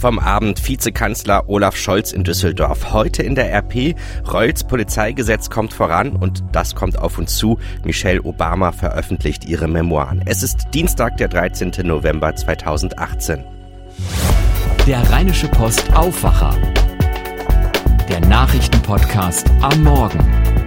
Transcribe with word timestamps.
vom 0.00 0.18
Abend 0.18 0.66
Vizekanzler 0.66 1.48
Olaf 1.48 1.76
Scholz 1.76 2.12
in 2.12 2.24
Düsseldorf. 2.24 2.92
Heute 2.92 3.22
in 3.22 3.34
der 3.34 3.52
RP. 3.52 3.94
Reuls 4.32 4.64
Polizeigesetz 4.64 5.50
kommt 5.50 5.74
voran 5.74 6.16
und 6.16 6.42
das 6.52 6.74
kommt 6.74 6.98
auf 6.98 7.18
uns 7.18 7.36
zu. 7.36 7.58
Michelle 7.84 8.22
Obama 8.22 8.72
veröffentlicht 8.72 9.44
ihre 9.44 9.68
Memoiren. 9.68 10.22
Es 10.24 10.42
ist 10.42 10.68
Dienstag, 10.72 11.18
der 11.18 11.28
13. 11.28 11.72
November 11.82 12.34
2018. 12.34 13.44
Der 14.86 15.10
Rheinische 15.10 15.48
Post 15.48 15.92
Aufwacher. 15.94 16.56
Der 18.08 18.20
Nachrichtenpodcast 18.20 19.50
am 19.60 19.82
Morgen. 19.82 20.59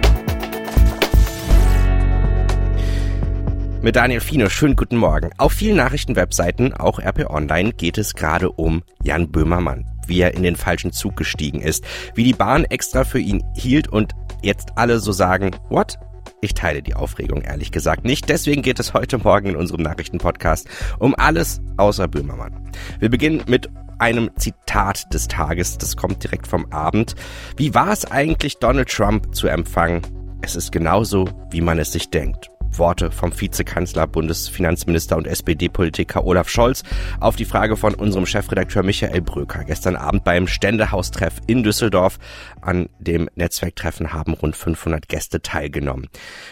Mit 3.84 3.96
Daniel 3.96 4.20
Fino, 4.20 4.48
schönen 4.48 4.76
guten 4.76 4.96
Morgen. 4.96 5.28
Auf 5.36 5.52
vielen 5.52 5.76
Nachrichtenwebseiten, 5.76 6.72
auch 6.72 7.00
RP 7.00 7.28
Online, 7.28 7.74
geht 7.74 7.98
es 7.98 8.14
gerade 8.14 8.50
um 8.50 8.82
Jan 9.02 9.30
Böhmermann. 9.30 9.84
Wie 10.06 10.22
er 10.22 10.32
in 10.32 10.42
den 10.42 10.56
falschen 10.56 10.90
Zug 10.90 11.18
gestiegen 11.18 11.60
ist, 11.60 11.84
wie 12.14 12.24
die 12.24 12.32
Bahn 12.32 12.64
extra 12.64 13.04
für 13.04 13.18
ihn 13.18 13.44
hielt 13.54 13.88
und 13.88 14.14
jetzt 14.40 14.70
alle 14.76 15.00
so 15.00 15.12
sagen, 15.12 15.50
what? 15.68 15.98
Ich 16.40 16.54
teile 16.54 16.80
die 16.80 16.94
Aufregung 16.94 17.42
ehrlich 17.42 17.72
gesagt 17.72 18.06
nicht. 18.06 18.30
Deswegen 18.30 18.62
geht 18.62 18.80
es 18.80 18.94
heute 18.94 19.18
Morgen 19.18 19.48
in 19.48 19.56
unserem 19.56 19.82
Nachrichtenpodcast 19.82 20.66
um 20.98 21.14
alles 21.14 21.60
außer 21.76 22.08
Böhmermann. 22.08 22.72
Wir 23.00 23.10
beginnen 23.10 23.42
mit 23.48 23.68
einem 23.98 24.30
Zitat 24.38 25.12
des 25.12 25.28
Tages. 25.28 25.76
Das 25.76 25.94
kommt 25.98 26.24
direkt 26.24 26.46
vom 26.46 26.72
Abend. 26.72 27.16
Wie 27.58 27.74
war 27.74 27.92
es 27.92 28.10
eigentlich, 28.10 28.56
Donald 28.56 28.88
Trump 28.88 29.34
zu 29.34 29.46
empfangen? 29.46 30.00
Es 30.40 30.56
ist 30.56 30.72
genauso, 30.72 31.28
wie 31.50 31.60
man 31.60 31.78
es 31.78 31.92
sich 31.92 32.08
denkt. 32.08 32.50
Worte 32.78 33.10
vom 33.10 33.38
Vizekanzler, 33.38 34.06
Bundesfinanzminister 34.06 35.16
und 35.16 35.26
SPD-Politiker 35.26 36.24
Olaf 36.24 36.48
Scholz 36.48 36.82
auf 37.20 37.36
die 37.36 37.44
Frage 37.44 37.76
von 37.76 37.94
unserem 37.94 38.26
Chefredakteur 38.26 38.82
Michael 38.82 39.20
Bröker. 39.20 39.64
Gestern 39.64 39.96
Abend 39.96 40.24
beim 40.24 40.46
Ständehaustreff 40.46 41.40
in 41.46 41.62
Düsseldorf. 41.62 42.18
An 42.60 42.88
dem 42.98 43.28
Netzwerktreffen 43.34 44.12
haben 44.12 44.34
rund 44.34 44.56
500 44.56 45.08
Gäste 45.08 45.42
teilgenommen. 45.42 46.08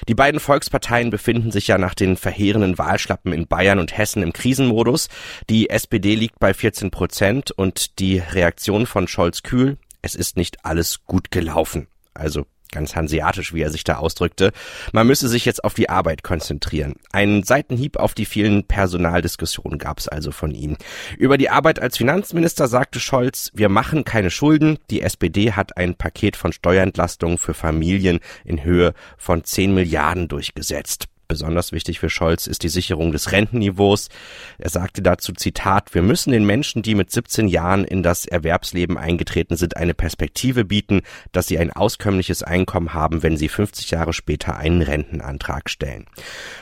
Die 0.08 0.14
beiden 0.14 0.40
Volksparteien 0.40 1.10
befinden 1.10 1.50
sich 1.50 1.68
ja 1.68 1.78
nach 1.78 1.94
den 1.94 2.16
verheerenden 2.16 2.78
Wahlschlappen 2.78 3.32
in 3.32 3.46
Bayern 3.46 3.78
und 3.78 3.96
Hessen 3.96 4.22
im 4.22 4.32
Krisenmodus. 4.32 5.08
Die 5.48 5.70
SPD 5.70 6.14
liegt 6.14 6.38
bei 6.38 6.54
14 6.54 6.90
Prozent 6.90 7.50
und 7.50 7.98
die 7.98 8.18
Reaktion 8.18 8.86
von 8.86 9.08
Scholz 9.08 9.42
kühl. 9.42 9.78
Es 10.02 10.14
ist 10.14 10.36
nicht 10.36 10.64
alles 10.64 11.04
gut 11.06 11.30
gelaufen. 11.30 11.86
Also 12.14 12.46
ganz 12.72 12.96
hanseatisch, 12.96 13.54
wie 13.54 13.62
er 13.62 13.70
sich 13.70 13.84
da 13.84 13.96
ausdrückte. 13.96 14.52
Man 14.92 15.06
müsse 15.06 15.28
sich 15.28 15.44
jetzt 15.44 15.62
auf 15.62 15.74
die 15.74 15.88
Arbeit 15.88 16.24
konzentrieren. 16.24 16.94
Einen 17.12 17.44
Seitenhieb 17.44 17.96
auf 17.96 18.14
die 18.14 18.24
vielen 18.24 18.64
Personaldiskussionen 18.64 19.78
gab 19.78 20.00
es 20.00 20.08
also 20.08 20.32
von 20.32 20.52
ihm. 20.52 20.76
Über 21.18 21.38
die 21.38 21.50
Arbeit 21.50 21.80
als 21.80 21.96
Finanzminister 21.96 22.66
sagte 22.66 22.98
Scholz, 22.98 23.50
wir 23.54 23.68
machen 23.68 24.04
keine 24.04 24.30
Schulden. 24.30 24.78
Die 24.90 25.02
SPD 25.02 25.52
hat 25.52 25.76
ein 25.76 25.94
Paket 25.94 26.36
von 26.36 26.52
Steuerentlastungen 26.52 27.38
für 27.38 27.54
Familien 27.54 28.20
in 28.44 28.64
Höhe 28.64 28.94
von 29.16 29.44
10 29.44 29.74
Milliarden 29.74 30.28
durchgesetzt. 30.28 31.06
Besonders 31.32 31.72
wichtig 31.72 31.98
für 31.98 32.10
Scholz 32.10 32.46
ist 32.46 32.62
die 32.62 32.68
Sicherung 32.68 33.10
des 33.10 33.32
Rentenniveaus. 33.32 34.10
Er 34.58 34.68
sagte 34.68 35.00
dazu 35.00 35.32
Zitat, 35.32 35.94
wir 35.94 36.02
müssen 36.02 36.30
den 36.30 36.44
Menschen, 36.44 36.82
die 36.82 36.94
mit 36.94 37.10
17 37.10 37.48
Jahren 37.48 37.86
in 37.86 38.02
das 38.02 38.26
Erwerbsleben 38.26 38.98
eingetreten 38.98 39.56
sind, 39.56 39.78
eine 39.78 39.94
Perspektive 39.94 40.66
bieten, 40.66 41.00
dass 41.32 41.46
sie 41.46 41.58
ein 41.58 41.72
auskömmliches 41.72 42.42
Einkommen 42.42 42.92
haben, 42.92 43.22
wenn 43.22 43.38
sie 43.38 43.48
50 43.48 43.92
Jahre 43.92 44.12
später 44.12 44.58
einen 44.58 44.82
Rentenantrag 44.82 45.70
stellen. 45.70 46.04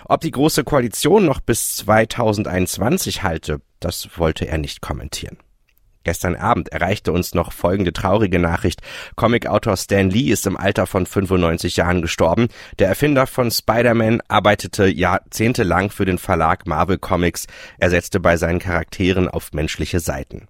Ob 0.04 0.20
die 0.20 0.30
Große 0.30 0.62
Koalition 0.62 1.24
noch 1.24 1.40
bis 1.40 1.74
2021 1.78 3.24
halte, 3.24 3.62
das 3.80 4.08
wollte 4.18 4.46
er 4.46 4.58
nicht 4.58 4.80
kommentieren. 4.80 5.38
Gestern 6.04 6.36
Abend 6.36 6.70
erreichte 6.70 7.12
uns 7.12 7.34
noch 7.34 7.52
folgende 7.52 7.92
traurige 7.92 8.38
Nachricht. 8.38 8.80
Comicautor 9.16 9.76
Stan 9.76 10.08
Lee 10.08 10.30
ist 10.30 10.46
im 10.46 10.56
Alter 10.56 10.86
von 10.86 11.04
95 11.04 11.76
Jahren 11.76 12.02
gestorben. 12.02 12.48
Der 12.78 12.88
Erfinder 12.88 13.26
von 13.26 13.50
Spider-Man 13.50 14.22
arbeitete 14.28 14.86
jahrzehntelang 14.86 15.90
für 15.90 16.06
den 16.06 16.18
Verlag 16.18 16.66
Marvel 16.66 16.98
Comics. 16.98 17.46
Er 17.78 17.90
setzte 17.90 18.20
bei 18.20 18.36
seinen 18.36 18.60
Charakteren 18.60 19.28
auf 19.28 19.52
menschliche 19.52 20.00
Seiten 20.00 20.48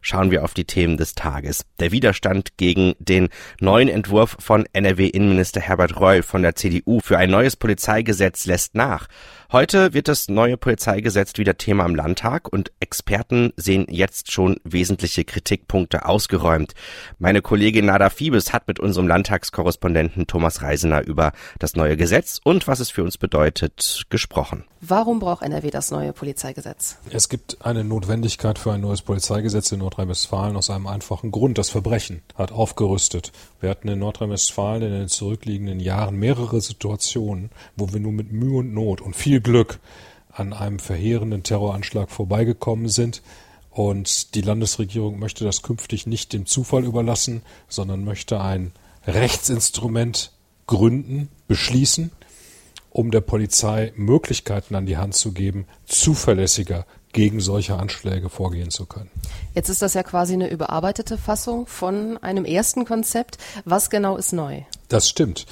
schauen 0.00 0.30
wir 0.30 0.44
auf 0.44 0.54
die 0.54 0.64
Themen 0.64 0.96
des 0.96 1.14
Tages. 1.14 1.64
Der 1.80 1.92
Widerstand 1.92 2.56
gegen 2.56 2.94
den 2.98 3.28
neuen 3.60 3.88
Entwurf 3.88 4.36
von 4.38 4.66
NRW-Innenminister 4.72 5.60
Herbert 5.60 6.00
Reul 6.00 6.22
von 6.22 6.42
der 6.42 6.54
CDU 6.54 7.00
für 7.00 7.18
ein 7.18 7.30
neues 7.30 7.56
Polizeigesetz 7.56 8.46
lässt 8.46 8.74
nach. 8.74 9.08
Heute 9.50 9.94
wird 9.94 10.08
das 10.08 10.28
neue 10.28 10.58
Polizeigesetz 10.58 11.38
wieder 11.38 11.56
Thema 11.56 11.86
im 11.86 11.94
Landtag 11.94 12.52
und 12.52 12.70
Experten 12.80 13.54
sehen 13.56 13.86
jetzt 13.88 14.30
schon 14.30 14.60
wesentliche 14.62 15.24
Kritikpunkte 15.24 16.04
ausgeräumt. 16.04 16.74
Meine 17.18 17.40
Kollegin 17.40 17.86
Nada 17.86 18.10
Fiebes 18.10 18.52
hat 18.52 18.68
mit 18.68 18.78
unserem 18.78 19.08
Landtagskorrespondenten 19.08 20.26
Thomas 20.26 20.60
Reisener 20.60 21.02
über 21.02 21.32
das 21.58 21.76
neue 21.76 21.96
Gesetz 21.96 22.42
und 22.44 22.68
was 22.68 22.78
es 22.78 22.90
für 22.90 23.02
uns 23.02 23.16
bedeutet 23.16 24.04
gesprochen. 24.10 24.64
Warum 24.82 25.18
braucht 25.18 25.42
NRW 25.42 25.70
das 25.70 25.90
neue 25.90 26.12
Polizeigesetz? 26.12 26.98
Es 27.10 27.30
gibt 27.30 27.64
eine 27.64 27.82
Notwendigkeit 27.82 28.58
für 28.58 28.72
ein 28.72 28.82
neues 28.82 29.00
Polizeigesetz 29.02 29.72
in 29.72 29.80
Nordrhein-Westfalen 29.80 30.56
aus 30.56 30.70
einem 30.70 30.86
einfachen 30.86 31.32
Grund. 31.32 31.58
Das 31.58 31.70
Verbrechen 31.70 32.22
hat 32.36 32.52
aufgerüstet. 32.52 33.32
Wir 33.60 33.70
hatten 33.70 33.88
in 33.88 33.98
Nordrhein-Westfalen 33.98 34.82
in 34.82 34.92
den 34.92 35.08
zurückliegenden 35.08 35.80
Jahren 35.80 36.14
mehrere 36.16 36.60
Situationen, 36.60 37.50
wo 37.76 37.92
wir 37.92 37.98
nur 37.98 38.12
mit 38.12 38.30
Mühe 38.30 38.58
und 38.58 38.72
Not 38.72 39.00
und 39.00 39.16
viel 39.16 39.37
Glück 39.40 39.78
an 40.30 40.52
einem 40.52 40.78
verheerenden 40.78 41.42
Terroranschlag 41.42 42.10
vorbeigekommen 42.10 42.88
sind. 42.88 43.22
Und 43.70 44.34
die 44.34 44.40
Landesregierung 44.40 45.18
möchte 45.18 45.44
das 45.44 45.62
künftig 45.62 46.06
nicht 46.06 46.32
dem 46.32 46.46
Zufall 46.46 46.84
überlassen, 46.84 47.42
sondern 47.68 48.04
möchte 48.04 48.40
ein 48.40 48.72
Rechtsinstrument 49.06 50.32
gründen, 50.66 51.28
beschließen, 51.46 52.10
um 52.90 53.10
der 53.10 53.20
Polizei 53.20 53.92
Möglichkeiten 53.96 54.74
an 54.74 54.86
die 54.86 54.96
Hand 54.96 55.14
zu 55.14 55.32
geben, 55.32 55.66
zuverlässiger 55.86 56.86
gegen 57.12 57.40
solche 57.40 57.76
Anschläge 57.76 58.28
vorgehen 58.28 58.70
zu 58.70 58.86
können. 58.86 59.10
Jetzt 59.54 59.68
ist 59.68 59.82
das 59.82 59.94
ja 59.94 60.02
quasi 60.02 60.34
eine 60.34 60.50
überarbeitete 60.50 61.18
Fassung 61.18 61.66
von 61.66 62.18
einem 62.18 62.44
ersten 62.44 62.84
Konzept. 62.84 63.38
Was 63.64 63.90
genau 63.90 64.16
ist 64.16 64.32
neu? 64.32 64.62
Das 64.88 65.08
stimmt. 65.08 65.46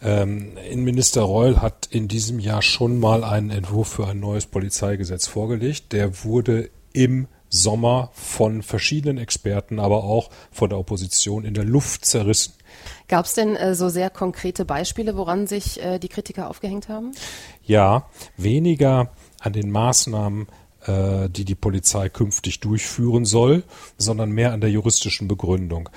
Ähm, 0.00 0.56
Innenminister 0.70 1.22
Reul 1.22 1.60
hat 1.60 1.86
in 1.90 2.08
diesem 2.08 2.38
Jahr 2.38 2.62
schon 2.62 2.98
mal 2.98 3.24
einen 3.24 3.50
Entwurf 3.50 3.88
für 3.88 4.06
ein 4.06 4.20
neues 4.20 4.46
Polizeigesetz 4.46 5.26
vorgelegt. 5.26 5.92
Der 5.92 6.24
wurde 6.24 6.70
im 6.92 7.28
Sommer 7.48 8.10
von 8.14 8.62
verschiedenen 8.62 9.18
Experten, 9.18 9.78
aber 9.78 10.04
auch 10.04 10.30
von 10.50 10.70
der 10.70 10.78
Opposition 10.78 11.44
in 11.44 11.52
der 11.52 11.64
Luft 11.64 12.06
zerrissen. 12.06 12.54
Gab 13.08 13.26
es 13.26 13.34
denn 13.34 13.56
äh, 13.56 13.74
so 13.74 13.90
sehr 13.90 14.08
konkrete 14.08 14.64
Beispiele, 14.64 15.16
woran 15.16 15.46
sich 15.46 15.82
äh, 15.82 15.98
die 15.98 16.08
Kritiker 16.08 16.48
aufgehängt 16.48 16.88
haben? 16.88 17.12
Ja, 17.62 18.08
weniger 18.38 19.12
an 19.38 19.52
den 19.52 19.70
Maßnahmen, 19.70 20.46
äh, 20.86 21.28
die 21.28 21.44
die 21.44 21.54
Polizei 21.54 22.08
künftig 22.08 22.60
durchführen 22.60 23.24
soll, 23.24 23.64
sondern 23.98 24.30
mehr 24.30 24.52
an 24.52 24.60
der 24.60 24.70
juristischen 24.70 25.28
Begründung. 25.28 25.88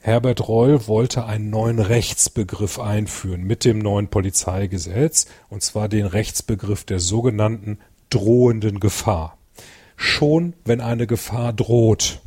Herbert 0.00 0.48
Reul 0.48 0.86
wollte 0.86 1.24
einen 1.24 1.50
neuen 1.50 1.80
Rechtsbegriff 1.80 2.78
einführen 2.78 3.42
mit 3.42 3.64
dem 3.64 3.78
neuen 3.78 4.08
Polizeigesetz, 4.08 5.26
und 5.48 5.62
zwar 5.62 5.88
den 5.88 6.06
Rechtsbegriff 6.06 6.84
der 6.84 7.00
sogenannten 7.00 7.78
drohenden 8.10 8.80
Gefahr. 8.80 9.36
Schon 9.96 10.54
wenn 10.64 10.80
eine 10.80 11.06
Gefahr 11.06 11.52
droht, 11.52 12.20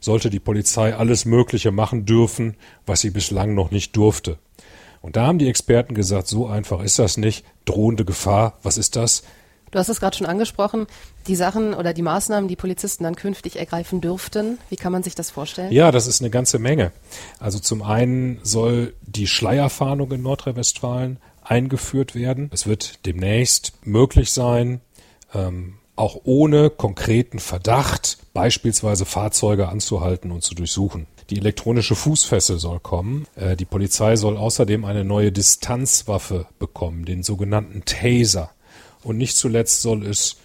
sollte 0.00 0.30
die 0.30 0.40
Polizei 0.40 0.94
alles 0.94 1.24
Mögliche 1.24 1.70
machen 1.70 2.04
dürfen, 2.04 2.56
was 2.84 3.00
sie 3.00 3.10
bislang 3.10 3.54
noch 3.54 3.70
nicht 3.70 3.96
durfte. 3.96 4.38
Und 5.00 5.16
da 5.16 5.26
haben 5.26 5.38
die 5.38 5.48
Experten 5.48 5.94
gesagt, 5.94 6.26
so 6.26 6.46
einfach 6.46 6.82
ist 6.82 6.98
das 6.98 7.16
nicht. 7.16 7.44
Drohende 7.64 8.04
Gefahr, 8.04 8.58
was 8.62 8.78
ist 8.78 8.96
das? 8.96 9.22
Du 9.70 9.78
hast 9.78 9.88
es 9.88 10.00
gerade 10.00 10.16
schon 10.16 10.26
angesprochen, 10.26 10.86
die 11.26 11.36
Sachen 11.36 11.74
oder 11.74 11.92
die 11.92 12.02
Maßnahmen, 12.02 12.48
die 12.48 12.56
Polizisten 12.56 13.04
dann 13.04 13.16
künftig 13.16 13.56
ergreifen 13.56 14.00
dürften. 14.00 14.58
Wie 14.70 14.76
kann 14.76 14.92
man 14.92 15.02
sich 15.02 15.14
das 15.14 15.30
vorstellen? 15.30 15.72
Ja, 15.72 15.90
das 15.90 16.06
ist 16.06 16.20
eine 16.20 16.30
ganze 16.30 16.58
Menge. 16.58 16.92
Also 17.38 17.58
zum 17.58 17.82
einen 17.82 18.40
soll 18.42 18.94
die 19.02 19.26
Schleierfahndung 19.26 20.12
in 20.12 20.22
Nordrhein-Westfalen 20.22 21.18
eingeführt 21.42 22.14
werden. 22.14 22.50
Es 22.52 22.66
wird 22.66 23.06
demnächst 23.06 23.72
möglich 23.84 24.32
sein, 24.32 24.80
ähm, 25.34 25.74
auch 25.96 26.20
ohne 26.24 26.70
konkreten 26.70 27.40
Verdacht 27.40 28.18
beispielsweise 28.32 29.04
Fahrzeuge 29.04 29.68
anzuhalten 29.68 30.30
und 30.30 30.42
zu 30.42 30.54
durchsuchen. 30.54 31.06
Die 31.30 31.38
elektronische 31.38 31.94
Fußfessel 31.94 32.58
soll 32.58 32.80
kommen. 32.80 33.26
Äh, 33.34 33.56
die 33.56 33.64
Polizei 33.64 34.16
soll 34.16 34.36
außerdem 34.36 34.84
eine 34.84 35.04
neue 35.04 35.32
Distanzwaffe 35.32 36.46
bekommen, 36.58 37.04
den 37.04 37.22
sogenannten 37.22 37.84
Taser. 37.84 38.50
Und 39.02 39.18
nicht 39.18 39.36
zuletzt 39.36 39.82
soll 39.82 40.06
es 40.06 40.36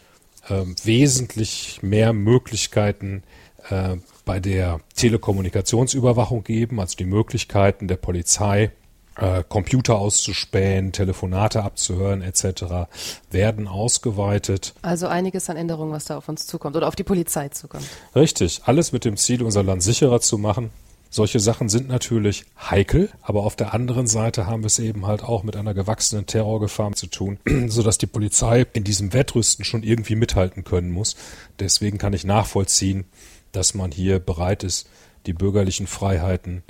äh, 0.50 0.64
wesentlich 0.84 1.80
mehr 1.82 2.14
Möglichkeiten 2.14 3.24
äh, 3.70 3.98
bei 4.26 4.40
der 4.40 4.80
Telekommunikationsüberwachung 4.96 6.44
geben, 6.44 6.80
also 6.80 6.96
die 6.96 7.06
Möglichkeiten 7.06 7.88
der 7.88 7.98
Polizei, 7.98 8.72
äh, 9.16 9.44
Computer 9.48 9.96
auszuspähen, 9.96 10.92
Telefonate 10.92 11.64
abzuhören 11.64 12.22
etc. 12.22 12.88
werden 13.30 13.68
ausgeweitet. 13.68 14.74
Also 14.82 15.08
einiges 15.08 15.50
an 15.50 15.58
Änderungen, 15.58 15.92
was 15.92 16.06
da 16.06 16.18
auf 16.18 16.30
uns 16.30 16.48
zukommt 16.48 16.76
oder 16.76 16.88
auf 16.88 16.96
die 16.96 17.04
Polizei 17.04 17.50
zukommt. 17.50 17.86
Richtig, 18.16 18.62
alles 18.66 18.92
mit 18.92 19.06
dem 19.06 19.18
Ziel, 19.18 19.44
unser 19.44 19.64
Land 19.64 19.84
sicherer 19.84 20.20
zu 20.20 20.38
machen. 20.38 20.72
Solche 21.14 21.40
Sachen 21.40 21.70
sind 21.70 21.90
natürlich 21.90 22.44
heikel, 22.60 23.12
aber 23.22 23.44
auf 23.44 23.56
der 23.56 23.76
anderen 23.76 24.08
Seite 24.08 24.48
haben 24.48 24.64
wir 24.64 24.68
es 24.68 24.80
eben 24.80 25.06
halt 25.06 25.22
auch 25.22 25.44
mit 25.44 25.56
einer 25.56 25.76
gewachsenen 25.76 26.26
Terrorgefahr 26.26 26.94
zu 26.94 27.06
tun, 27.06 27.38
sodass 27.68 28.00
die 28.00 28.08
Polizei 28.08 28.66
in 28.74 28.84
diesem 28.84 29.14
Wettrüsten 29.14 29.64
schon 29.64 29.84
irgendwie 29.84 30.16
mithalten 30.16 30.64
können 30.64 30.90
muss. 30.90 31.16
Deswegen 31.60 32.00
kann 32.00 32.14
ich 32.14 32.26
nachvollziehen, 32.26 33.06
dass 33.52 33.76
man 33.76 33.92
hier 33.92 34.18
bereit 34.18 34.64
ist, 34.64 34.90
die 35.28 35.34
bürgerlichen 35.34 35.86
Freiheiten 35.86 36.64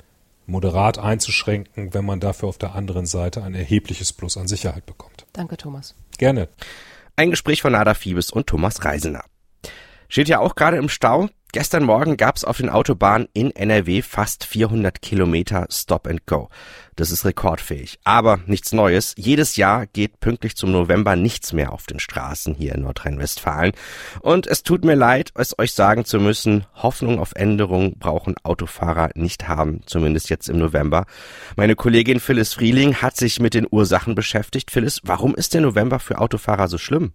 moderat 0.44 0.98
einzuschränken, 0.98 1.94
wenn 1.94 2.04
man 2.04 2.20
dafür 2.20 2.50
auf 2.50 2.58
der 2.58 2.74
anderen 2.74 3.06
Seite 3.06 3.42
ein 3.42 3.54
erhebliches 3.54 4.12
Plus 4.12 4.36
an 4.36 4.46
Sicherheit 4.46 4.84
bekommt. 4.84 5.24
Danke, 5.32 5.56
Thomas. 5.56 5.94
Gerne. 6.18 6.50
Ein 7.16 7.30
Gespräch 7.30 7.62
von 7.62 7.72
Nada 7.72 7.94
Fiebes 7.94 8.30
und 8.30 8.46
Thomas 8.46 8.84
Reisener. 8.84 9.24
Steht 10.10 10.28
ja 10.28 10.40
auch 10.40 10.54
gerade 10.54 10.76
im 10.76 10.90
Stau. 10.90 11.30
Gestern 11.54 11.84
Morgen 11.84 12.16
gab 12.16 12.34
es 12.34 12.42
auf 12.42 12.56
den 12.56 12.68
Autobahnen 12.68 13.28
in 13.32 13.52
NRW 13.52 14.02
fast 14.02 14.44
400 14.44 15.00
Kilometer 15.00 15.68
Stop 15.70 16.08
and 16.08 16.26
Go. 16.26 16.48
Das 16.96 17.12
ist 17.12 17.24
rekordfähig. 17.24 18.00
Aber 18.02 18.40
nichts 18.46 18.72
Neues. 18.72 19.14
Jedes 19.16 19.54
Jahr 19.54 19.86
geht 19.86 20.18
pünktlich 20.18 20.56
zum 20.56 20.72
November 20.72 21.14
nichts 21.14 21.52
mehr 21.52 21.72
auf 21.72 21.86
den 21.86 22.00
Straßen 22.00 22.56
hier 22.56 22.74
in 22.74 22.82
Nordrhein-Westfalen. 22.82 23.70
Und 24.20 24.48
es 24.48 24.64
tut 24.64 24.84
mir 24.84 24.96
leid, 24.96 25.30
es 25.36 25.56
euch 25.56 25.74
sagen 25.74 26.04
zu 26.04 26.18
müssen, 26.18 26.66
Hoffnung 26.74 27.20
auf 27.20 27.30
Änderung 27.36 28.00
brauchen 28.00 28.34
Autofahrer 28.42 29.10
nicht 29.14 29.46
haben, 29.46 29.82
zumindest 29.86 30.30
jetzt 30.30 30.48
im 30.48 30.58
November. 30.58 31.06
Meine 31.54 31.76
Kollegin 31.76 32.18
Phyllis 32.18 32.52
Frieling 32.54 32.96
hat 32.96 33.16
sich 33.16 33.38
mit 33.38 33.54
den 33.54 33.68
Ursachen 33.70 34.16
beschäftigt. 34.16 34.72
Phyllis, 34.72 35.02
warum 35.04 35.36
ist 35.36 35.54
der 35.54 35.60
November 35.60 36.00
für 36.00 36.18
Autofahrer 36.18 36.66
so 36.66 36.78
schlimm? 36.78 37.12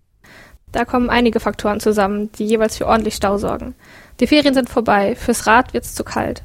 Da 0.71 0.85
kommen 0.85 1.09
einige 1.09 1.39
Faktoren 1.39 1.79
zusammen, 1.79 2.31
die 2.33 2.45
jeweils 2.45 2.77
für 2.77 2.87
ordentlich 2.87 3.15
Stau 3.15 3.37
sorgen. 3.37 3.75
Die 4.19 4.27
Ferien 4.27 4.53
sind 4.53 4.69
vorbei, 4.69 5.15
fürs 5.15 5.47
Rad 5.47 5.73
wird's 5.73 5.95
zu 5.95 6.03
kalt. 6.03 6.43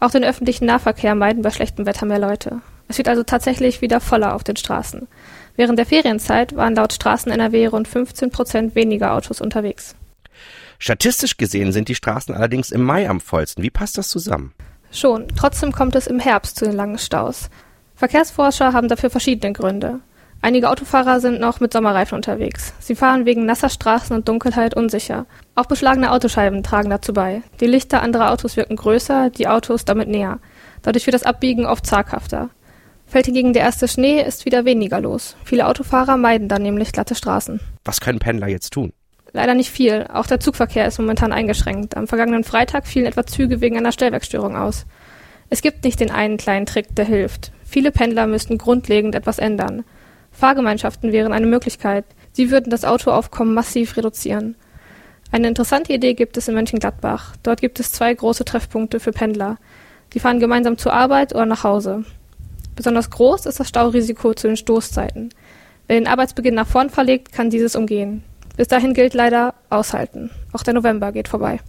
Auch 0.00 0.10
den 0.10 0.24
öffentlichen 0.24 0.66
Nahverkehr 0.66 1.14
meiden 1.14 1.42
bei 1.42 1.50
schlechtem 1.50 1.86
Wetter 1.86 2.06
mehr 2.06 2.18
Leute. 2.18 2.60
Es 2.88 2.98
wird 2.98 3.08
also 3.08 3.22
tatsächlich 3.22 3.80
wieder 3.80 4.00
voller 4.00 4.34
auf 4.34 4.44
den 4.44 4.56
Straßen. 4.56 5.08
Während 5.56 5.78
der 5.78 5.86
Ferienzeit 5.86 6.54
waren 6.56 6.74
laut 6.74 6.92
Straßen 6.92 7.32
NRW 7.32 7.66
rund 7.68 7.88
15 7.88 8.30
Prozent 8.30 8.74
weniger 8.74 9.14
Autos 9.14 9.40
unterwegs. 9.40 9.96
Statistisch 10.78 11.36
gesehen 11.36 11.72
sind 11.72 11.88
die 11.88 11.94
Straßen 11.94 12.34
allerdings 12.34 12.70
im 12.70 12.82
Mai 12.82 13.08
am 13.08 13.20
vollsten. 13.20 13.62
Wie 13.62 13.70
passt 13.70 13.96
das 13.96 14.08
zusammen? 14.08 14.52
Schon, 14.90 15.28
trotzdem 15.36 15.72
kommt 15.72 15.94
es 15.94 16.06
im 16.06 16.20
Herbst 16.20 16.56
zu 16.56 16.66
den 16.66 16.74
langen 16.74 16.98
Staus. 16.98 17.48
Verkehrsforscher 17.96 18.72
haben 18.72 18.88
dafür 18.88 19.10
verschiedene 19.10 19.52
Gründe. 19.52 20.00
Einige 20.44 20.68
Autofahrer 20.68 21.20
sind 21.20 21.40
noch 21.40 21.60
mit 21.60 21.72
Sommerreifen 21.72 22.16
unterwegs. 22.16 22.74
Sie 22.78 22.94
fahren 22.94 23.24
wegen 23.24 23.46
nasser 23.46 23.70
Straßen 23.70 24.14
und 24.14 24.28
Dunkelheit 24.28 24.76
unsicher. 24.76 25.24
Auch 25.54 25.64
beschlagene 25.64 26.12
Autoscheiben 26.12 26.62
tragen 26.62 26.90
dazu 26.90 27.14
bei. 27.14 27.40
Die 27.60 27.66
Lichter 27.66 28.02
anderer 28.02 28.30
Autos 28.30 28.58
wirken 28.58 28.76
größer, 28.76 29.30
die 29.30 29.48
Autos 29.48 29.86
damit 29.86 30.08
näher. 30.08 30.40
Dadurch 30.82 31.06
wird 31.06 31.14
das 31.14 31.22
Abbiegen 31.22 31.64
oft 31.64 31.86
zaghafter. 31.86 32.50
Fällt 33.06 33.24
hingegen 33.24 33.54
der 33.54 33.62
erste 33.62 33.88
Schnee, 33.88 34.20
ist 34.20 34.44
wieder 34.44 34.66
weniger 34.66 35.00
los. 35.00 35.34
Viele 35.46 35.66
Autofahrer 35.66 36.18
meiden 36.18 36.46
dann 36.46 36.60
nämlich 36.60 36.92
glatte 36.92 37.14
Straßen. 37.14 37.60
Was 37.82 38.02
können 38.02 38.18
Pendler 38.18 38.48
jetzt 38.48 38.74
tun? 38.74 38.92
Leider 39.32 39.54
nicht 39.54 39.70
viel. 39.70 40.06
Auch 40.12 40.26
der 40.26 40.40
Zugverkehr 40.40 40.86
ist 40.86 40.98
momentan 40.98 41.32
eingeschränkt. 41.32 41.96
Am 41.96 42.06
vergangenen 42.06 42.44
Freitag 42.44 42.86
fielen 42.86 43.06
etwa 43.06 43.24
Züge 43.24 43.62
wegen 43.62 43.78
einer 43.78 43.92
Stellwerkstörung 43.92 44.58
aus. 44.58 44.84
Es 45.48 45.62
gibt 45.62 45.84
nicht 45.84 46.00
den 46.00 46.10
einen 46.10 46.36
kleinen 46.36 46.66
Trick, 46.66 46.94
der 46.94 47.06
hilft. 47.06 47.50
Viele 47.64 47.90
Pendler 47.90 48.26
müssten 48.26 48.58
grundlegend 48.58 49.14
etwas 49.14 49.38
ändern. 49.38 49.84
Fahrgemeinschaften 50.34 51.12
wären 51.12 51.32
eine 51.32 51.46
Möglichkeit. 51.46 52.04
Sie 52.32 52.50
würden 52.50 52.70
das 52.70 52.84
Autoaufkommen 52.84 53.54
massiv 53.54 53.96
reduzieren. 53.96 54.56
Eine 55.32 55.48
interessante 55.48 55.92
Idee 55.92 56.14
gibt 56.14 56.36
es 56.36 56.48
in 56.48 56.54
Mönchengladbach. 56.54 57.34
Dort 57.42 57.60
gibt 57.60 57.80
es 57.80 57.92
zwei 57.92 58.12
große 58.12 58.44
Treffpunkte 58.44 59.00
für 59.00 59.12
Pendler. 59.12 59.58
Die 60.12 60.20
fahren 60.20 60.40
gemeinsam 60.40 60.78
zur 60.78 60.92
Arbeit 60.92 61.34
oder 61.34 61.46
nach 61.46 61.64
Hause. 61.64 62.04
Besonders 62.76 63.10
groß 63.10 63.46
ist 63.46 63.60
das 63.60 63.68
Staurisiko 63.68 64.34
zu 64.34 64.48
den 64.48 64.56
Stoßzeiten. 64.56 65.30
Wer 65.86 65.98
den 65.98 66.06
Arbeitsbeginn 66.06 66.54
nach 66.54 66.66
vorn 66.66 66.90
verlegt, 66.90 67.32
kann 67.32 67.50
dieses 67.50 67.76
umgehen. 67.76 68.24
Bis 68.56 68.68
dahin 68.68 68.94
gilt 68.94 69.14
leider 69.14 69.54
aushalten. 69.70 70.30
Auch 70.52 70.62
der 70.62 70.74
November 70.74 71.12
geht 71.12 71.28
vorbei. 71.28 71.60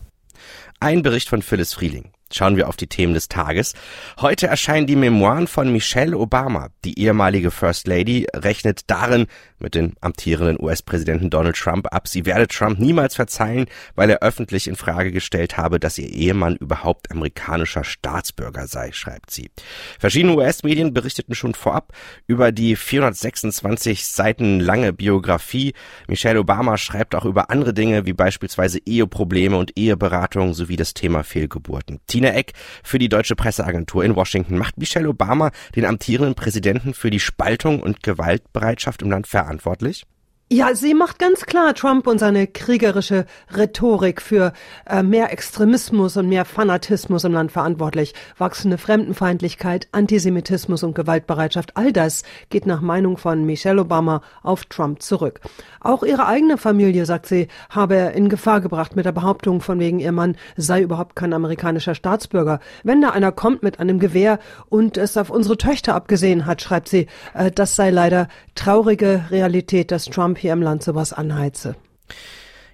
Ein 0.79 1.01
Bericht 1.01 1.29
von 1.29 1.41
Phyllis 1.41 1.73
Frieling. 1.73 2.11
Schauen 2.33 2.57
wir 2.57 2.67
auf 2.67 2.75
die 2.75 2.87
Themen 2.87 3.13
des 3.13 3.27
Tages. 3.29 3.75
Heute 4.19 4.47
erscheinen 4.47 4.87
die 4.87 4.95
Memoiren 4.95 5.45
von 5.45 5.71
Michelle 5.71 6.17
Obama. 6.17 6.69
Die 6.83 6.99
ehemalige 6.99 7.51
First 7.51 7.87
Lady 7.87 8.25
rechnet 8.33 8.81
darin 8.87 9.27
mit 9.59 9.75
dem 9.75 9.93
amtierenden 10.01 10.57
US-Präsidenten 10.59 11.29
Donald 11.29 11.55
Trump 11.55 11.93
ab. 11.93 12.07
Sie 12.07 12.25
werde 12.25 12.47
Trump 12.47 12.79
niemals 12.79 13.15
verzeihen, 13.15 13.67
weil 13.93 14.09
er 14.09 14.23
öffentlich 14.23 14.67
in 14.67 14.75
Frage 14.75 15.11
gestellt 15.11 15.55
habe, 15.57 15.79
dass 15.79 15.99
ihr 15.99 16.09
Ehemann 16.09 16.55
überhaupt 16.55 17.11
amerikanischer 17.11 17.83
Staatsbürger 17.83 18.65
sei, 18.65 18.91
schreibt 18.91 19.29
sie. 19.29 19.51
Verschiedene 19.99 20.35
US-Medien 20.35 20.95
berichteten 20.95 21.35
schon 21.35 21.53
vorab 21.53 21.93
über 22.25 22.51
die 22.51 22.75
426 22.75 24.07
Seiten 24.07 24.59
lange 24.59 24.93
Biografie. 24.93 25.73
Michelle 26.07 26.39
Obama 26.39 26.77
schreibt 26.77 27.13
auch 27.13 27.25
über 27.25 27.51
andere 27.51 27.75
Dinge, 27.75 28.07
wie 28.07 28.13
beispielsweise 28.13 28.79
Eheprobleme 28.83 29.57
und 29.57 29.77
Eheberatung 29.77 30.55
sowie 30.55 30.75
das 30.75 30.95
Thema 30.95 31.23
Fehlgeburten. 31.23 31.99
Tina 32.15 32.29
Eck 32.29 32.53
für 32.81 32.97
die 32.97 33.09
Deutsche 33.09 33.35
Presseagentur 33.35 34.05
in 34.05 34.15
Washington. 34.15 34.57
Macht 34.57 34.77
Michelle 34.77 35.09
Obama 35.09 35.51
den 35.75 35.83
amtierenden 35.83 36.33
Präsidenten 36.33 36.93
für 36.93 37.09
die 37.09 37.19
Spaltung 37.19 37.81
und 37.81 38.03
Gewaltbereitschaft 38.03 39.01
im 39.01 39.11
Land 39.11 39.27
verantwortlich? 39.27 40.05
Ja, 40.51 40.75
sie 40.75 40.93
macht 40.93 41.17
ganz 41.17 41.47
klar 41.47 41.73
Trump 41.73 42.05
und 42.05 42.19
seine 42.19 42.45
kriegerische 42.45 43.25
Rhetorik 43.57 44.21
für 44.21 44.53
äh, 44.85 45.01
mehr 45.01 45.33
Extremismus 45.33 46.17
und 46.17 46.29
mehr 46.29 46.45
Fanatismus 46.45 47.23
im 47.23 47.33
Land 47.33 47.51
verantwortlich. 47.51 48.13
Wachsende 48.37 48.77
Fremdenfeindlichkeit, 48.77 49.87
Antisemitismus 49.91 50.83
und 50.83 50.93
Gewaltbereitschaft, 50.93 51.75
all 51.75 51.91
das 51.91 52.21
geht 52.51 52.67
nach 52.67 52.81
Meinung 52.81 53.17
von 53.17 53.43
Michelle 53.43 53.81
Obama 53.81 54.21
auf 54.43 54.65
Trump 54.65 55.01
zurück. 55.01 55.39
Auch 55.79 56.03
ihre 56.03 56.27
eigene 56.27 56.59
Familie, 56.59 57.07
sagt 57.07 57.25
sie, 57.25 57.47
habe 57.71 57.95
er 57.95 58.11
in 58.11 58.29
Gefahr 58.29 58.61
gebracht 58.61 58.95
mit 58.95 59.05
der 59.05 59.13
Behauptung 59.13 59.61
von 59.61 59.79
wegen 59.79 59.99
ihr 59.99 60.11
Mann 60.11 60.37
sei 60.55 60.83
überhaupt 60.83 61.15
kein 61.15 61.33
amerikanischer 61.33 61.95
Staatsbürger. 61.95 62.59
Wenn 62.83 63.01
da 63.01 63.09
einer 63.09 63.31
kommt 63.31 63.63
mit 63.63 63.79
einem 63.79 63.97
Gewehr 63.97 64.37
und 64.69 64.97
es 64.97 65.17
auf 65.17 65.31
unsere 65.31 65.57
Töchter 65.57 65.95
abgesehen 65.95 66.45
hat, 66.45 66.61
schreibt 66.61 66.87
sie, 66.87 67.07
äh, 67.33 67.49
das 67.49 67.75
sei 67.75 67.89
leider 67.89 68.27
traurige 68.53 69.25
Realität, 69.31 69.89
dass 69.89 70.05
Trump 70.05 70.34
Trump 70.35 70.39
hier 70.39 70.53
im 70.53 70.61
Land 70.61 70.83
sowas 70.83 71.13
anheize. 71.13 71.75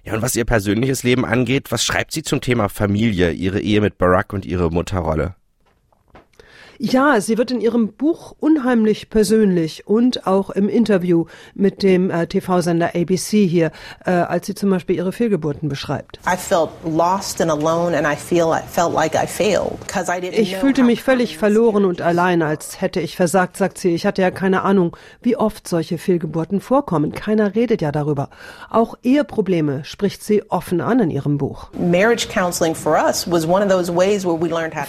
Ja, 0.04 0.14
und 0.14 0.22
was 0.22 0.34
ihr 0.34 0.44
persönliches 0.44 1.04
Leben 1.04 1.24
angeht, 1.24 1.70
was 1.70 1.84
schreibt 1.84 2.12
sie 2.12 2.22
zum 2.22 2.40
Thema 2.40 2.68
Familie, 2.68 3.30
ihre 3.30 3.60
Ehe 3.60 3.80
mit 3.80 3.98
Barack 3.98 4.32
und 4.32 4.44
ihre 4.44 4.70
Mutterrolle? 4.70 5.36
Ja, 6.78 7.20
sie 7.20 7.38
wird 7.38 7.50
in 7.52 7.60
ihrem 7.60 7.92
Buch 7.92 8.34
unheimlich 8.40 9.08
persönlich 9.08 9.86
und 9.86 10.26
auch 10.26 10.50
im 10.50 10.68
Interview 10.68 11.26
mit 11.54 11.82
dem 11.82 12.10
äh, 12.10 12.26
TV-Sender 12.26 12.94
ABC 12.94 13.46
hier, 13.46 13.70
äh, 14.04 14.10
als 14.10 14.46
sie 14.46 14.54
zum 14.54 14.70
Beispiel 14.70 14.96
ihre 14.96 15.12
Fehlgeburten 15.12 15.68
beschreibt. 15.68 16.18
Ich 20.40 20.56
fühlte 20.56 20.82
mich 20.82 21.02
völlig 21.02 21.38
verloren 21.38 21.84
und 21.84 22.00
allein, 22.00 22.42
als 22.42 22.80
hätte 22.80 23.00
ich 23.00 23.14
versagt, 23.16 23.56
sagt 23.56 23.78
sie. 23.78 23.94
Ich 23.94 24.04
hatte 24.04 24.22
ja 24.22 24.30
keine 24.30 24.62
Ahnung, 24.62 24.96
wie 25.20 25.36
oft 25.36 25.68
solche 25.68 25.98
Fehlgeburten 25.98 26.60
vorkommen. 26.60 27.12
Keiner 27.12 27.54
redet 27.54 27.82
ja 27.82 27.92
darüber. 27.92 28.28
Auch 28.70 28.96
Eheprobleme 29.02 29.84
spricht 29.84 30.24
sie 30.24 30.50
offen 30.50 30.80
an 30.80 31.00
in 31.00 31.10
ihrem 31.10 31.38
Buch. 31.38 31.70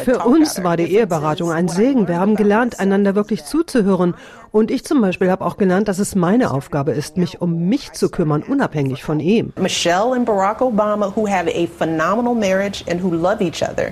Für 0.06 0.20
uns 0.20 0.64
war 0.64 0.78
die 0.78 0.84
Eheberatung 0.84 1.52
ein 1.52 1.68
sehr 1.68 1.83
Segen. 1.84 2.08
Wir 2.08 2.18
haben 2.18 2.38
gelernt, 2.38 2.80
einander 2.80 3.14
wirklich 3.14 3.44
zuzuhören. 3.44 4.16
Und 4.52 4.72
ich 4.72 4.86
zum 4.86 5.02
Beispiel 5.02 5.30
habe 5.30 5.44
auch 5.44 5.58
gelernt, 5.58 5.90
dass 5.90 6.00
es 6.00 6.16
meine 6.16 6.52
Aufgabe 6.52 6.92
ist, 6.92 7.18
mich 7.18 7.42
um 7.42 7.68
mich 7.68 7.92
zu 7.92 8.10
kümmern, 8.10 8.42
unabhängig 8.42 9.04
von 9.04 9.20
ihm. 9.20 9.52
Michelle 9.60 10.06
und 10.06 10.24
Barack 10.24 10.62
Obama, 10.62 11.12
who 11.14 11.28
have 11.28 11.50
a 11.54 11.68
phenomenal 11.78 12.36
marriage 12.36 12.86
and 12.90 13.04
who 13.04 13.10
love 13.14 13.44
each 13.44 13.62
other. 13.62 13.92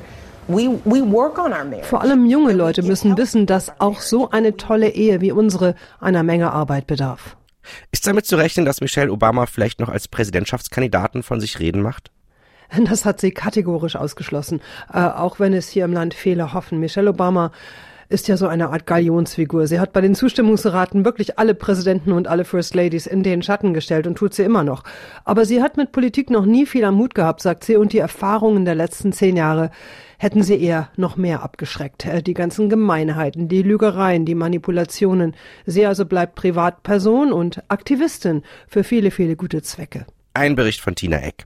Vor 1.84 2.02
allem 2.02 2.26
junge 2.26 2.54
Leute 2.54 2.82
müssen 2.82 3.18
wissen, 3.18 3.46
dass 3.46 3.80
auch 3.80 4.00
so 4.00 4.30
eine 4.32 4.56
tolle 4.58 4.90
Ehe 4.90 5.22
wie 5.22 5.32
unsere 5.32 5.76
einer 6.00 6.24
Menge 6.24 6.52
Arbeit 6.52 6.88
bedarf. 6.88 7.36
Ist 7.92 8.08
damit 8.08 8.26
zu 8.26 8.38
rechnen, 8.38 8.66
dass 8.66 8.82
Michelle 8.82 9.12
Obama 9.12 9.46
vielleicht 9.46 9.80
noch 9.82 9.90
als 9.90 10.08
Präsidentschaftskandidaten 10.08 11.24
von 11.24 11.40
sich 11.40 11.60
reden 11.60 11.82
macht? 11.82 12.12
Das 12.86 13.06
hat 13.06 13.22
sie 13.22 13.32
kategorisch 13.32 13.96
ausgeschlossen, 13.96 14.62
äh, 14.94 15.00
auch 15.00 15.40
wenn 15.40 15.54
es 15.54 15.70
hier 15.70 15.86
im 15.86 15.94
Land 15.94 16.14
Fehler 16.14 16.54
hoffen. 16.54 16.80
Michelle 16.80 17.10
Obama 17.10 17.52
ist 18.10 18.28
ja 18.28 18.36
so 18.36 18.48
eine 18.48 18.70
Art 18.70 18.86
Galionsfigur. 18.86 19.68
Sie 19.68 19.80
hat 19.80 19.94
bei 19.94 20.02
den 20.02 20.16
Zustimmungsraten 20.16 21.06
wirklich 21.06 21.40
alle 21.40 21.56
Präsidenten 21.56 22.12
und 22.12 22.28
alle 22.28 22.44
First 22.44 22.76
Ladies 22.76 23.08
in 23.08 23.24
den 23.24 23.42
Schatten 23.42 23.74
gestellt 23.74 24.06
und 24.06 24.18
tut 24.18 24.34
sie 24.34 24.44
immer 24.44 24.66
noch. 24.66 24.84
Aber 25.24 25.46
sie 25.46 25.64
hat 25.64 25.78
mit 25.78 25.94
Politik 25.94 26.30
noch 26.30 26.46
nie 26.46 26.66
viel 26.66 26.84
am 26.84 26.98
Hut 26.98 27.16
gehabt, 27.16 27.42
sagt 27.42 27.64
sie, 27.64 27.78
und 27.78 27.94
die 27.94 28.00
Erfahrungen 28.00 28.66
der 28.66 28.76
letzten 28.76 29.14
zehn 29.14 29.38
Jahre 29.38 29.72
hätten 30.18 30.44
sie 30.44 30.62
eher 30.62 30.90
noch 30.98 31.16
mehr 31.16 31.42
abgeschreckt. 31.42 32.06
Äh, 32.06 32.22
die 32.22 32.34
ganzen 32.34 32.68
Gemeinheiten, 32.68 33.48
die 33.48 33.64
Lügereien, 33.64 34.26
die 34.26 34.36
Manipulationen. 34.36 35.34
Sie 35.66 35.86
also 35.86 36.06
bleibt 36.06 36.36
Privatperson 36.36 37.32
und 37.32 37.64
Aktivistin 37.70 38.44
für 38.68 38.84
viele, 38.84 39.12
viele 39.12 39.38
gute 39.38 39.62
Zwecke. 39.62 40.06
Ein 40.34 40.56
Bericht 40.56 40.82
von 40.82 40.96
Tina 40.96 41.18
Eck. 41.18 41.46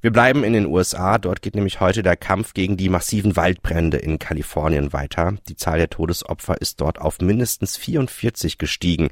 Wir 0.00 0.12
bleiben 0.12 0.44
in 0.44 0.52
den 0.52 0.66
USA. 0.66 1.18
Dort 1.18 1.42
geht 1.42 1.56
nämlich 1.56 1.80
heute 1.80 2.02
der 2.02 2.16
Kampf 2.16 2.54
gegen 2.54 2.76
die 2.76 2.88
massiven 2.88 3.36
Waldbrände 3.36 3.96
in 3.96 4.18
Kalifornien 4.18 4.92
weiter. 4.92 5.34
Die 5.48 5.56
Zahl 5.56 5.78
der 5.78 5.90
Todesopfer 5.90 6.60
ist 6.60 6.80
dort 6.80 7.00
auf 7.00 7.18
mindestens 7.20 7.76
44 7.76 8.58
gestiegen. 8.58 9.08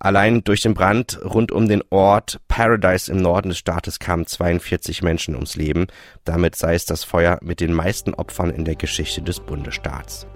Allein 0.00 0.44
durch 0.44 0.62
den 0.62 0.74
Brand 0.74 1.20
rund 1.24 1.50
um 1.50 1.68
den 1.68 1.82
Ort 1.90 2.40
Paradise 2.46 3.10
im 3.10 3.18
Norden 3.18 3.48
des 3.48 3.58
Staates 3.58 3.98
kamen 3.98 4.26
42 4.26 5.02
Menschen 5.02 5.34
ums 5.34 5.56
Leben. 5.56 5.86
Damit 6.24 6.56
sei 6.56 6.74
es 6.74 6.84
das 6.84 7.04
Feuer 7.04 7.38
mit 7.42 7.60
den 7.60 7.72
meisten 7.72 8.14
Opfern 8.14 8.50
in 8.50 8.64
der 8.64 8.76
Geschichte 8.76 9.22
des 9.22 9.40
Bundesstaats. 9.40 10.26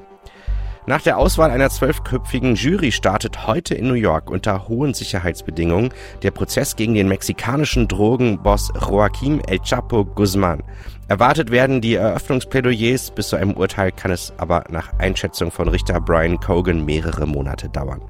Nach 0.84 1.00
der 1.00 1.16
Auswahl 1.16 1.52
einer 1.52 1.70
zwölfköpfigen 1.70 2.56
Jury 2.56 2.90
startet 2.90 3.46
heute 3.46 3.76
in 3.76 3.86
New 3.86 3.94
York 3.94 4.28
unter 4.28 4.66
hohen 4.66 4.94
Sicherheitsbedingungen 4.94 5.94
der 6.24 6.32
Prozess 6.32 6.74
gegen 6.74 6.94
den 6.94 7.06
mexikanischen 7.06 7.86
Drogenboss 7.86 8.72
Joaquim 8.80 9.40
El 9.46 9.60
Chapo 9.60 10.04
Guzman. 10.04 10.64
Erwartet 11.06 11.52
werden 11.52 11.80
die 11.80 11.94
Eröffnungsplädoyers, 11.94 13.12
bis 13.12 13.28
zu 13.28 13.36
einem 13.36 13.52
Urteil 13.52 13.92
kann 13.92 14.10
es 14.10 14.32
aber 14.38 14.64
nach 14.70 14.92
Einschätzung 14.98 15.52
von 15.52 15.68
Richter 15.68 16.00
Brian 16.00 16.40
Cogan 16.40 16.84
mehrere 16.84 17.26
Monate 17.26 17.68
dauern. 17.68 18.02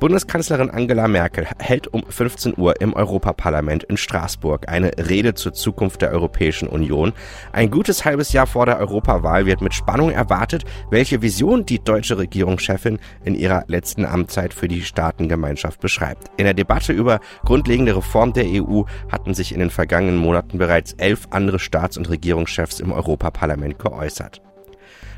Bundeskanzlerin 0.00 0.70
Angela 0.70 1.08
Merkel 1.08 1.46
hält 1.58 1.92
um 1.92 2.02
15 2.08 2.54
Uhr 2.56 2.80
im 2.80 2.94
Europaparlament 2.94 3.84
in 3.84 3.98
Straßburg 3.98 4.66
eine 4.66 4.92
Rede 4.96 5.34
zur 5.34 5.52
Zukunft 5.52 6.00
der 6.00 6.10
Europäischen 6.10 6.68
Union. 6.68 7.12
Ein 7.52 7.70
gutes 7.70 8.06
halbes 8.06 8.32
Jahr 8.32 8.46
vor 8.46 8.64
der 8.64 8.78
Europawahl 8.78 9.44
wird 9.44 9.60
mit 9.60 9.74
Spannung 9.74 10.10
erwartet, 10.10 10.64
welche 10.88 11.20
Vision 11.20 11.66
die 11.66 11.84
deutsche 11.84 12.16
Regierungschefin 12.16 12.98
in 13.24 13.34
ihrer 13.34 13.64
letzten 13.66 14.06
Amtszeit 14.06 14.54
für 14.54 14.68
die 14.68 14.80
Staatengemeinschaft 14.80 15.80
beschreibt. 15.80 16.30
In 16.38 16.46
der 16.46 16.54
Debatte 16.54 16.94
über 16.94 17.20
grundlegende 17.44 17.94
Reform 17.94 18.32
der 18.32 18.46
EU 18.46 18.84
hatten 19.12 19.34
sich 19.34 19.52
in 19.52 19.60
den 19.60 19.70
vergangenen 19.70 20.16
Monaten 20.16 20.56
bereits 20.56 20.94
elf 20.94 21.28
andere 21.28 21.58
Staats- 21.58 21.98
und 21.98 22.08
Regierungschefs 22.08 22.80
im 22.80 22.90
Europaparlament 22.90 23.78
geäußert. 23.78 24.40